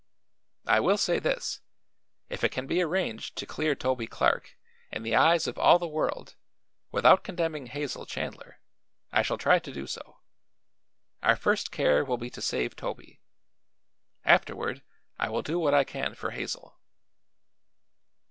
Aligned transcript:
I 0.65 0.79
will 0.79 0.97
say 0.97 1.19
this: 1.19 1.61
if 2.27 2.43
it 2.43 2.51
can 2.51 2.65
be 2.65 2.81
arranged 2.81 3.35
to 3.35 3.45
clear 3.45 3.75
Toby 3.75 4.07
Clark 4.07 4.57
in 4.91 5.03
the 5.03 5.15
eyes 5.15 5.45
of 5.45 5.59
all 5.59 5.77
the 5.77 5.87
world 5.87 6.35
without 6.91 7.23
condemning 7.23 7.67
Hazel 7.67 8.07
Chandler, 8.07 8.59
I 9.11 9.21
shall 9.21 9.37
try 9.37 9.59
to 9.59 9.71
do 9.71 9.85
so. 9.85 10.17
Our 11.21 11.35
first 11.35 11.69
care 11.71 12.03
will 12.03 12.17
be 12.17 12.31
to 12.31 12.41
save 12.41 12.75
Toby; 12.75 13.21
afterward 14.25 14.81
I 15.19 15.29
will 15.29 15.43
do 15.43 15.59
what 15.59 15.75
I 15.75 15.83
can 15.83 16.15
for 16.15 16.31
Hazel." 16.31 16.79